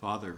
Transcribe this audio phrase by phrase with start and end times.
[0.00, 0.36] Father,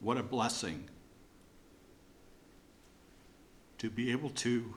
[0.00, 0.84] what a blessing
[3.78, 4.74] to be able to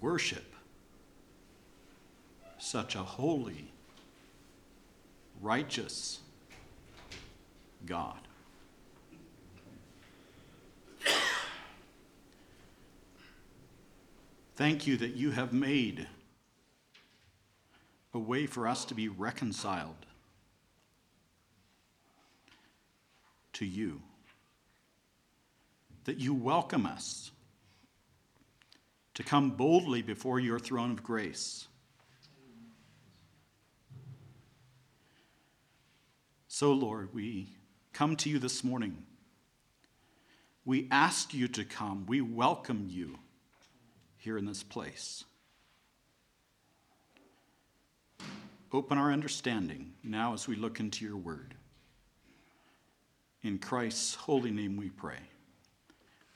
[0.00, 0.54] worship
[2.58, 3.70] such a holy,
[5.42, 6.20] righteous
[7.84, 8.16] God.
[14.62, 16.06] Thank you that you have made
[18.14, 20.06] a way for us to be reconciled
[23.54, 24.00] to you,
[26.04, 27.32] that you welcome us
[29.14, 31.66] to come boldly before your throne of grace.
[36.46, 37.48] So, Lord, we
[37.92, 39.02] come to you this morning.
[40.64, 42.06] We ask you to come.
[42.06, 43.18] We welcome you
[44.22, 45.24] here in this place.
[48.72, 51.54] Open our understanding now as we look into your word.
[53.42, 55.18] In Christ's holy name we pray.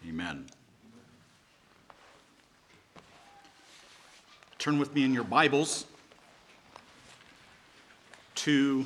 [0.08, 0.46] Amen.
[4.58, 5.86] Turn with me in your Bibles
[8.34, 8.84] to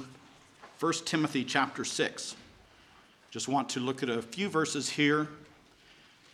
[0.79, 2.37] 1 Timothy chapter 6.
[3.31, 5.27] Just want to look at a few verses here,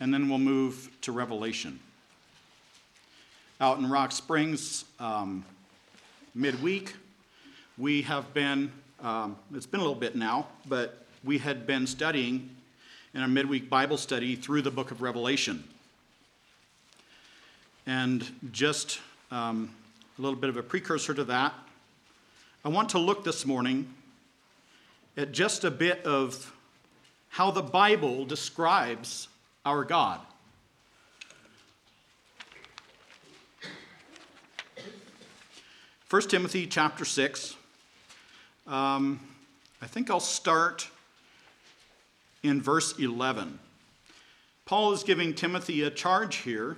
[0.01, 1.79] and then we'll move to Revelation
[3.59, 5.43] out in Rock Springs um,
[6.35, 6.93] midweek.
[7.77, 12.51] We have been, um, it's been a little bit now, but we had been studying
[13.15, 15.63] in our midweek Bible study through the book of Revelation.
[17.87, 18.99] And just
[19.31, 19.71] um,
[20.19, 21.53] a little bit of a precursor to that,
[22.63, 23.91] I want to look this morning
[25.15, 26.53] at just a bit of
[27.29, 29.29] how the Bible describes
[29.65, 30.19] our God.
[36.09, 37.57] 1 Timothy chapter 6.
[38.65, 39.19] Um,
[39.81, 40.87] I think I'll start
[42.43, 43.59] in verse 11.
[44.63, 46.77] Paul is giving Timothy a charge here,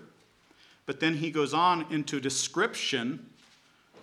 [0.87, 3.29] but then he goes on into description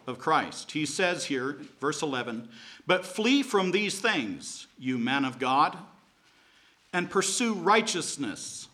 [0.07, 0.71] of Christ.
[0.71, 2.49] He says here, verse 11,
[2.87, 5.77] But flee from these things, you man of God,
[6.93, 8.69] and pursue righteousness,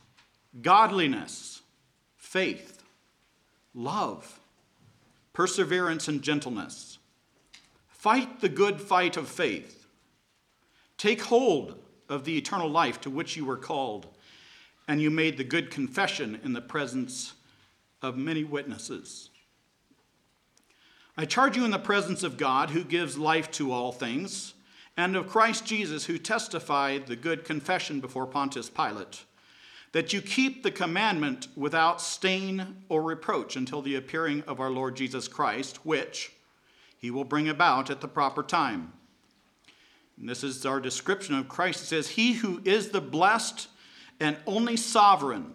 [0.61, 1.63] godliness,
[2.19, 2.83] faith,
[3.75, 4.39] love
[5.33, 6.99] perseverance, and gentleness.
[7.89, 9.87] Fight the good fight of faith.
[10.99, 11.79] Take hold
[12.09, 14.09] of the eternal life to which you were called,
[14.87, 17.35] and you made the good confession in the presence
[18.03, 19.31] of many witnesses.
[21.17, 24.55] I charge you in the presence of God, who gives life to all things,
[24.97, 29.25] and of Christ Jesus, who testified the good confession before Pontius Pilate
[29.93, 34.97] that you keep the commandment without stain or reproach until the appearing of our Lord
[34.97, 36.33] Jesus Christ, which
[36.99, 38.93] he will bring about at the proper time.
[40.19, 41.83] And this is our description of Christ.
[41.83, 43.69] It says, He who is the blessed
[44.19, 45.53] and only sovereign,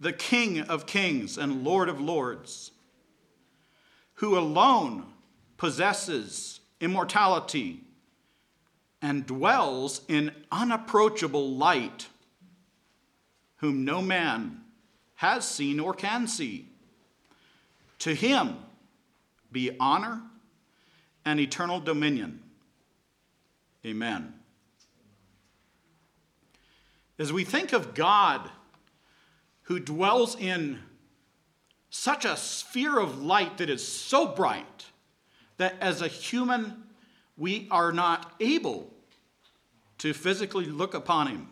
[0.00, 2.70] the King of kings and Lord of lords,
[4.14, 5.04] who alone
[5.58, 7.80] possesses immortality
[9.02, 12.06] and dwells in unapproachable light
[13.58, 14.60] whom no man
[15.16, 16.68] has seen or can see.
[18.00, 18.56] To him
[19.50, 20.22] be honor
[21.24, 22.42] and eternal dominion.
[23.84, 24.34] Amen.
[27.18, 28.50] As we think of God
[29.62, 30.80] who dwells in
[31.88, 34.86] such a sphere of light that is so bright
[35.56, 36.84] that as a human
[37.38, 38.92] we are not able
[39.98, 41.48] to physically look upon him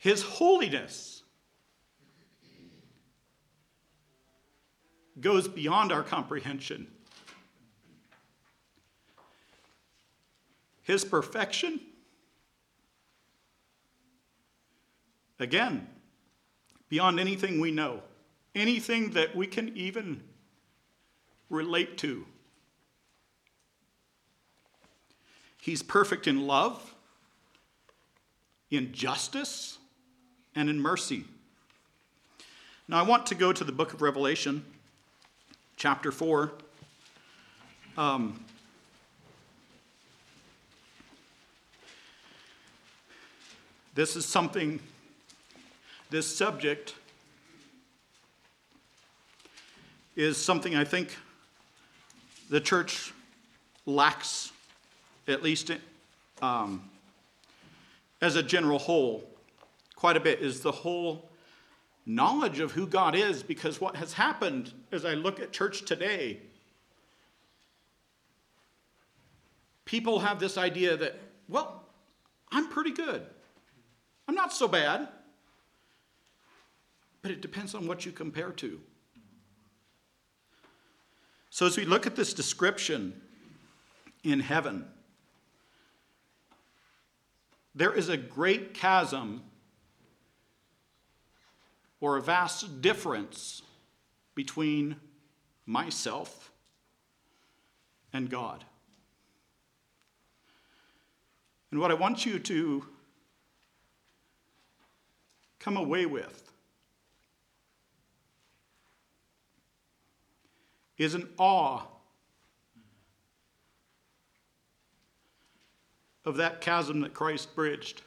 [0.00, 1.22] his holiness
[5.20, 6.86] goes beyond our comprehension.
[10.82, 11.80] His perfection,
[15.38, 15.86] again,
[16.88, 18.00] beyond anything we know,
[18.54, 20.22] anything that we can even
[21.50, 22.24] relate to.
[25.58, 26.94] He's perfect in love,
[28.70, 29.76] in justice,
[30.54, 31.24] and in mercy.
[32.88, 34.64] Now, I want to go to the book of Revelation,
[35.76, 36.50] chapter 4.
[37.96, 38.44] Um,
[43.94, 44.80] this is something,
[46.10, 46.94] this subject
[50.16, 51.16] is something I think
[52.48, 53.12] the church
[53.86, 54.50] lacks,
[55.28, 55.70] at least
[56.42, 56.82] um,
[58.20, 59.24] as a general whole
[60.00, 61.28] quite a bit is the whole
[62.06, 66.40] knowledge of who God is because what has happened as I look at church today,
[69.84, 71.20] people have this idea that,
[71.50, 71.84] well,
[72.50, 73.26] I'm pretty good.
[74.26, 75.06] I'm not so bad.
[77.20, 78.80] But it depends on what you compare to.
[81.50, 83.20] So, as we look at this description
[84.24, 84.86] in heaven,
[87.74, 89.42] there is a great chasm
[92.00, 93.62] or a vast difference
[94.34, 94.96] between
[95.66, 96.50] myself
[98.12, 98.64] and God.
[101.70, 102.84] And what I want you to
[105.58, 106.50] come away with
[110.98, 111.82] is an awe
[116.24, 118.02] of that chasm that Christ bridged.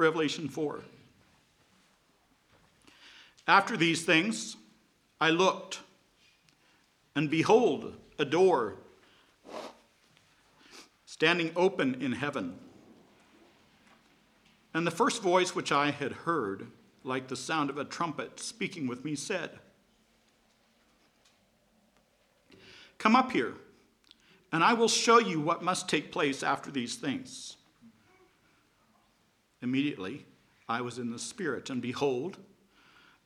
[0.00, 0.80] Revelation 4.
[3.46, 4.56] After these things,
[5.20, 5.80] I looked,
[7.14, 8.76] and behold, a door
[11.04, 12.58] standing open in heaven.
[14.72, 16.68] And the first voice which I had heard,
[17.04, 19.58] like the sound of a trumpet speaking with me, said,
[22.96, 23.54] Come up here,
[24.50, 27.56] and I will show you what must take place after these things.
[29.62, 30.24] Immediately
[30.68, 32.38] I was in the Spirit, and behold,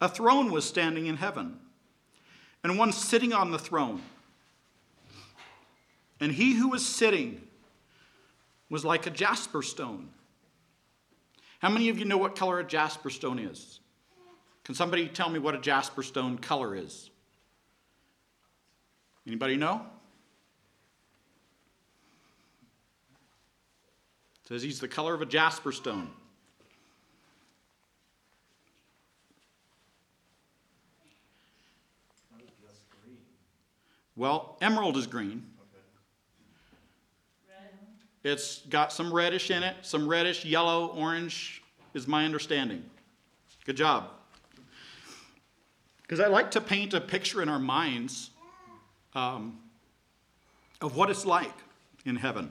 [0.00, 1.58] a throne was standing in heaven,
[2.62, 4.02] and one sitting on the throne.
[6.20, 7.40] And he who was sitting
[8.70, 10.08] was like a jasper stone.
[11.58, 13.80] How many of you know what color a jasper stone is?
[14.64, 17.10] Can somebody tell me what a jasper stone color is?
[19.26, 19.86] Anybody know?
[24.42, 26.10] It says he's the color of a jasper stone.
[34.16, 35.44] Well, emerald is green.
[38.22, 41.62] It's got some reddish in it, some reddish, yellow, orange
[41.92, 42.82] is my understanding.
[43.66, 44.08] Good job.
[46.02, 48.30] Because I like to paint a picture in our minds
[49.14, 49.58] um,
[50.80, 51.52] of what it's like
[52.06, 52.50] in heaven.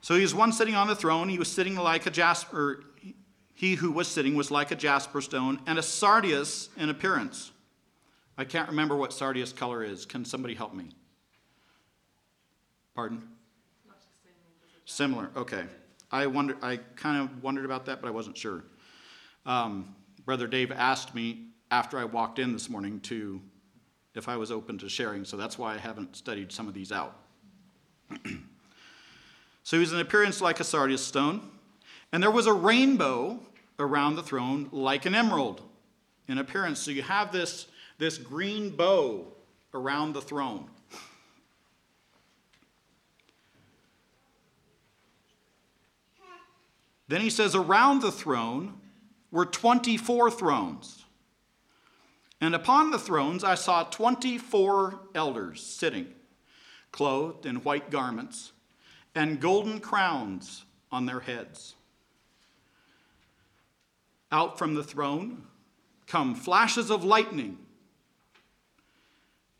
[0.00, 1.28] So he was one sitting on the throne.
[1.28, 2.84] He was sitting like a jasper.
[3.54, 7.52] He who was sitting was like a jasper stone and a sardius in appearance.
[8.38, 10.06] I can't remember what sardius color is.
[10.06, 10.90] Can somebody help me?
[12.94, 13.20] Pardon?
[14.84, 15.30] Similar.
[15.36, 15.64] Okay.
[16.12, 16.56] I wonder.
[16.62, 18.62] I kind of wondered about that, but I wasn't sure.
[19.44, 23.42] Um, Brother Dave asked me after I walked in this morning to
[24.14, 26.92] if I was open to sharing, so that's why I haven't studied some of these
[26.92, 27.16] out.
[29.64, 31.50] so he was in appearance like a sardius stone,
[32.12, 33.40] and there was a rainbow
[33.80, 35.62] around the throne like an emerald
[36.28, 36.78] in appearance.
[36.78, 37.66] So you have this
[37.98, 39.26] this green bow
[39.74, 40.68] around the throne.
[47.08, 48.74] Then he says, Around the throne
[49.30, 51.04] were 24 thrones.
[52.40, 56.06] And upon the thrones I saw 24 elders sitting,
[56.92, 58.52] clothed in white garments,
[59.14, 61.74] and golden crowns on their heads.
[64.30, 65.44] Out from the throne
[66.06, 67.58] come flashes of lightning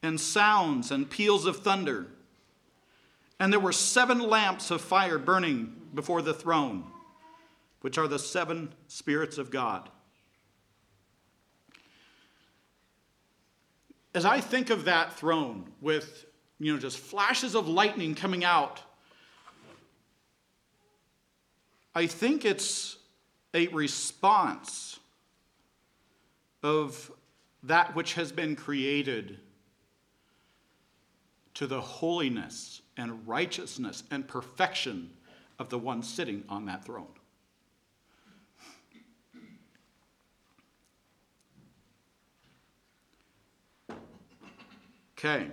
[0.02, 2.06] and sounds and peals of thunder.
[3.40, 6.84] And there were seven lamps of fire burning before the throne,
[7.80, 9.88] which are the seven spirits of God.
[14.14, 16.26] As I think of that throne with,
[16.58, 18.82] you know, just flashes of lightning coming out,
[21.94, 22.96] I think it's
[23.54, 24.98] a response
[26.62, 27.12] of
[27.64, 29.38] that which has been created
[31.58, 35.10] to the holiness and righteousness and perfection
[35.58, 37.08] of the one sitting on that throne.
[45.18, 45.48] Okay.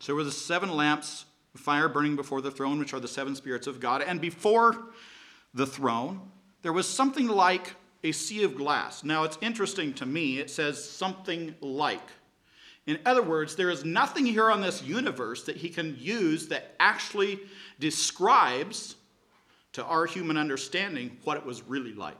[0.00, 3.36] So were the seven lamps of fire burning before the throne, which are the seven
[3.36, 4.02] spirits of God.
[4.02, 4.88] And before
[5.54, 6.20] the throne,
[6.62, 9.04] there was something like a sea of glass.
[9.04, 12.02] Now, it's interesting to me, it says something like.
[12.88, 16.74] In other words, there is nothing here on this universe that he can use that
[16.80, 17.38] actually
[17.78, 18.96] describes
[19.74, 22.16] to our human understanding what it was really like.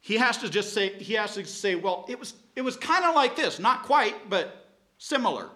[0.00, 3.06] He has to just say, he has to say, well, it was, it was kind
[3.06, 4.68] of like this, not quite, but
[4.98, 5.48] similar.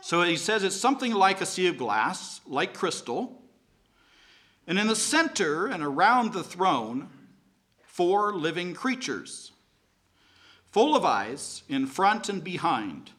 [0.00, 3.40] So he says it's something like a sea of glass, like crystal.
[4.66, 7.10] And in the center and around the throne,
[7.86, 9.52] four living creatures,
[10.70, 13.10] full of eyes in front and behind.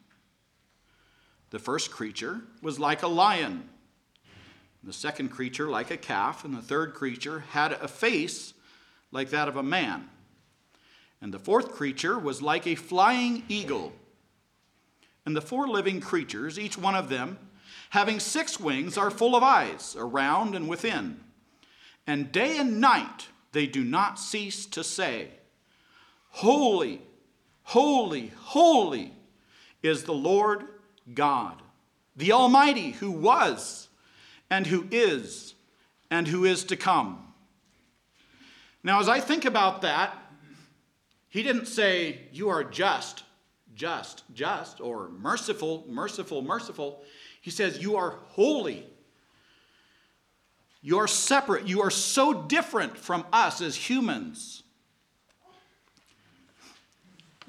[1.50, 3.70] The first creature was like a lion,
[4.84, 8.54] the second creature like a calf, and the third creature had a face
[9.12, 10.10] like that of a man.
[11.22, 13.94] And the fourth creature was like a flying eagle.
[15.26, 17.38] And the four living creatures, each one of them,
[17.92, 21.20] having six wings, are full of eyes around and within.
[22.08, 25.28] And day and night they do not cease to say,
[26.30, 27.02] Holy,
[27.64, 29.14] holy, holy
[29.84, 30.66] is the Lord
[31.14, 31.62] God,
[32.16, 33.88] the Almighty, who was
[34.50, 35.56] and who is
[36.10, 37.34] and who is to come.
[38.84, 40.18] Now, as I think about that,
[41.30, 43.24] he didn't say, You are just,
[43.74, 47.02] just, just, or merciful, merciful, merciful.
[47.42, 48.86] He says, You are holy.
[50.82, 51.68] You are separate.
[51.68, 54.61] You are so different from us as humans.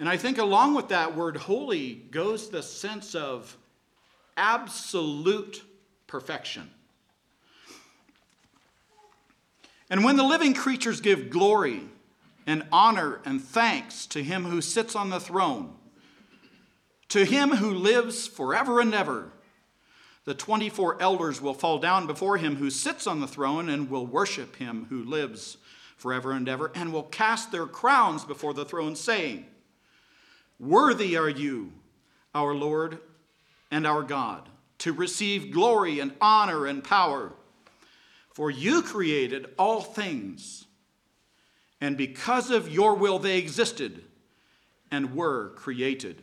[0.03, 3.57] And I think along with that word holy goes the sense of
[4.37, 5.63] absolute
[6.09, 6.69] perfection.
[9.89, 11.83] And when the living creatures give glory
[12.49, 15.73] and honor and thanks to him who sits on the throne,
[17.11, 19.31] to him who lives forever and ever,
[20.25, 24.09] the 24 elders will fall down before him who sits on the throne and will
[24.09, 25.59] worship him who lives
[25.97, 29.47] forever and ever, and will cast their crowns before the throne, saying,
[30.59, 31.73] Worthy are you,
[32.35, 32.99] our Lord
[33.71, 37.33] and our God, to receive glory and honor and power.
[38.31, 40.67] For you created all things,
[41.81, 44.05] and because of your will they existed
[44.91, 46.23] and were created.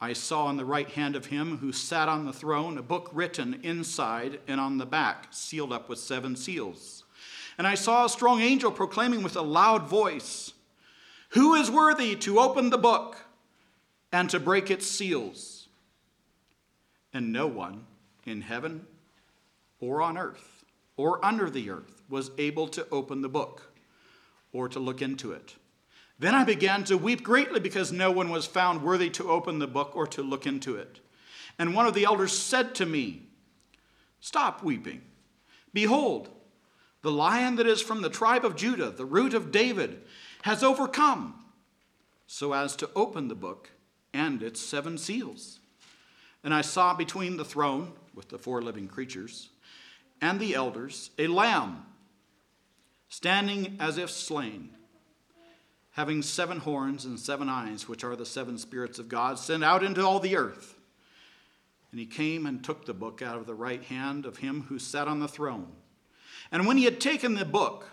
[0.00, 3.10] I saw on the right hand of him who sat on the throne a book
[3.12, 7.04] written inside and on the back, sealed up with seven seals.
[7.56, 10.54] And I saw a strong angel proclaiming with a loud voice,
[11.32, 13.16] Who is worthy to open the book
[14.12, 15.68] and to break its seals?
[17.14, 17.86] And no one
[18.24, 18.86] in heaven
[19.80, 20.64] or on earth
[20.98, 23.72] or under the earth was able to open the book
[24.52, 25.56] or to look into it.
[26.18, 29.66] Then I began to weep greatly because no one was found worthy to open the
[29.66, 31.00] book or to look into it.
[31.58, 33.22] And one of the elders said to me,
[34.20, 35.00] Stop weeping.
[35.72, 36.28] Behold,
[37.00, 40.02] the lion that is from the tribe of Judah, the root of David,
[40.42, 41.34] has overcome
[42.26, 43.70] so as to open the book
[44.14, 45.58] and its seven seals.
[46.44, 49.48] And I saw between the throne with the four living creatures
[50.20, 51.86] and the elders a lamb
[53.08, 54.70] standing as if slain
[55.92, 59.82] having seven horns and seven eyes, which are the seven spirits of God, sent out
[59.82, 60.74] into all the earth.
[61.90, 64.78] And he came and took the book out of the right hand of him who
[64.78, 65.68] sat on the throne.
[66.50, 67.86] And when he had taken the book,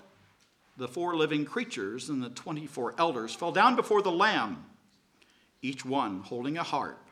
[0.79, 4.63] the four living creatures and the 24 elders fell down before the Lamb,
[5.61, 7.05] each one holding a harp,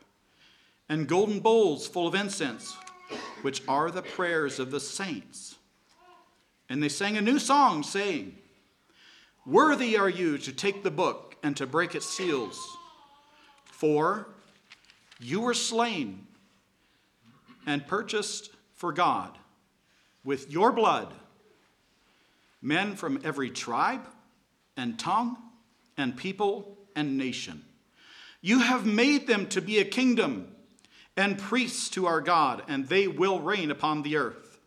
[0.87, 2.77] and golden bowls full of incense,
[3.41, 5.55] which are the prayers of the saints.
[6.69, 8.37] And they sang a new song, saying,
[9.45, 12.77] Worthy are you to take the book and to break its seals,
[13.65, 14.29] for
[15.19, 16.25] you were slain
[17.65, 19.37] and purchased for God
[20.23, 21.13] with your blood
[22.61, 24.07] men from every tribe
[24.75, 25.37] and tongue
[25.97, 27.63] and people and nation.
[28.41, 30.55] You have made them to be a kingdom
[31.15, 34.59] and priests to our God, and they will reign upon the earth.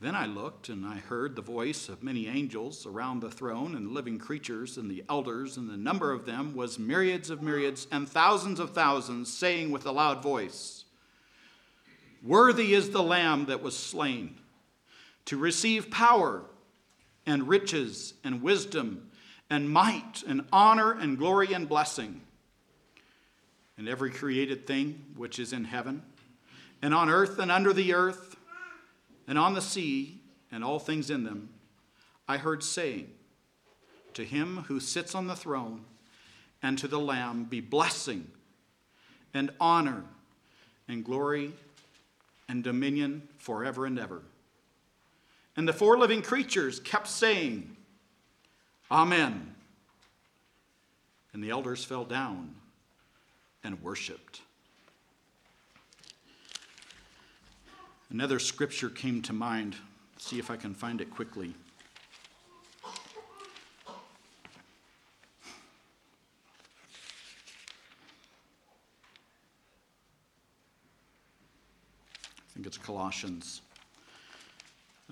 [0.00, 3.92] Then I looked, and I heard the voice of many angels around the throne, and
[3.92, 8.08] living creatures, and the elders, and the number of them was myriads of myriads, and
[8.08, 10.86] thousands of thousands, saying with a loud voice
[12.22, 14.38] Worthy is the Lamb that was slain
[15.26, 16.42] to receive power,
[17.26, 19.10] and riches, and wisdom,
[19.48, 22.20] and might, and honor, and glory, and blessing.
[23.76, 26.02] And every created thing which is in heaven,
[26.80, 28.36] and on earth, and under the earth,
[29.28, 31.48] and on the sea and all things in them,
[32.28, 33.10] I heard saying,
[34.14, 35.84] To him who sits on the throne
[36.62, 38.30] and to the Lamb be blessing
[39.34, 40.04] and honor
[40.88, 41.52] and glory
[42.48, 44.22] and dominion forever and ever.
[45.56, 47.76] And the four living creatures kept saying,
[48.90, 49.54] Amen.
[51.32, 52.54] And the elders fell down
[53.64, 54.42] and worshiped.
[58.10, 59.76] Another scripture came to mind.
[60.14, 61.54] Let's see if I can find it quickly.
[72.52, 73.62] I think it's Colossians.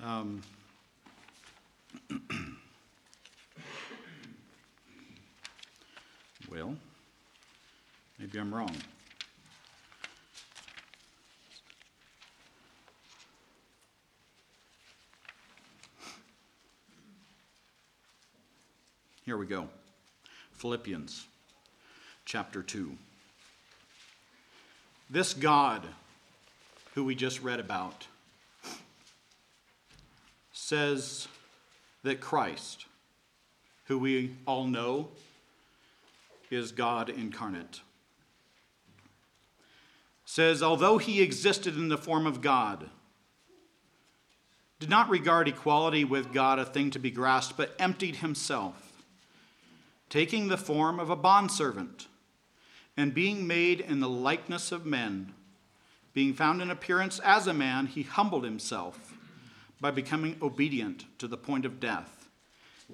[0.02, 0.40] Um,
[6.50, 6.75] well,
[8.19, 8.75] maybe I'm wrong.
[19.26, 19.69] Here we go.
[20.52, 21.26] Philippians
[22.25, 22.97] chapter 2.
[25.11, 25.83] This God,
[26.95, 28.07] who we just read about,
[30.70, 31.26] says
[32.04, 32.86] that Christ,
[33.86, 35.08] who we all know
[36.48, 37.80] is God incarnate,
[40.24, 42.88] says, although he existed in the form of God,
[44.78, 49.02] did not regard equality with God a thing to be grasped, but emptied himself,
[50.08, 52.06] taking the form of a bondservant,
[52.96, 55.34] and being made in the likeness of men,
[56.14, 59.16] being found in appearance as a man, he humbled himself
[59.80, 62.28] by becoming obedient to the point of death,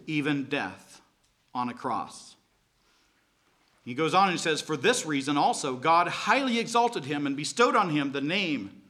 [0.06, 1.00] even death
[1.54, 2.36] on a cross.
[3.84, 7.76] He goes on and says, For this reason also God highly exalted him and bestowed
[7.76, 8.82] on him the name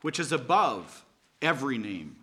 [0.00, 1.04] which is above
[1.42, 2.16] every name,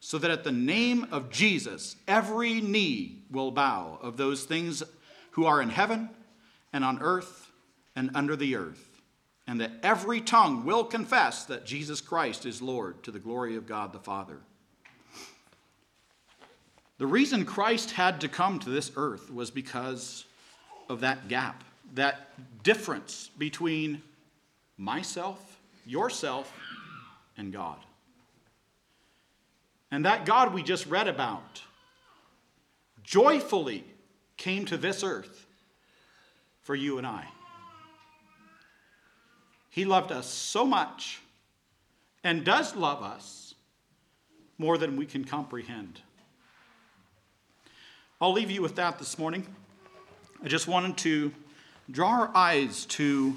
[0.00, 4.82] so that at the name of Jesus every knee will bow of those things
[5.32, 6.10] who are in heaven
[6.72, 7.52] and on earth
[7.94, 8.93] and under the earth,
[9.46, 13.66] and that every tongue will confess that Jesus Christ is Lord to the glory of
[13.66, 14.38] God the Father.
[16.98, 20.24] The reason Christ had to come to this earth was because
[20.88, 22.30] of that gap, that
[22.62, 24.02] difference between
[24.78, 26.52] myself, yourself,
[27.36, 27.78] and God.
[29.90, 31.62] And that God we just read about
[33.02, 33.84] joyfully
[34.36, 35.46] came to this earth
[36.62, 37.26] for you and I.
[39.74, 41.20] He loved us so much
[42.22, 43.56] and does love us
[44.56, 46.00] more than we can comprehend.
[48.20, 49.44] I'll leave you with that this morning.
[50.44, 51.32] I just wanted to
[51.90, 53.34] draw our eyes to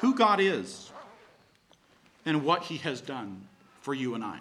[0.00, 0.90] who God is
[2.26, 3.48] and what He has done
[3.80, 4.40] for you and I.